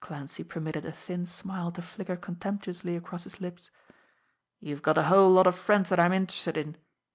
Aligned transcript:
Clancy 0.00 0.42
permitted 0.42 0.86
a 0.86 0.92
thin 0.92 1.26
smile 1.26 1.70
to 1.72 1.82
flicker 1.82 2.16
contemptuously 2.16 2.96
across 2.96 3.24
his 3.24 3.38
lips. 3.38 3.70
"You've 4.58 4.80
got 4.80 4.96
a 4.96 5.02
whole 5.02 5.30
lot 5.30 5.46
of 5.46 5.58
friends 5.58 5.90
that 5.90 6.00
I'm 6.00 6.14
interested 6.14 6.56
in. 6.56 6.78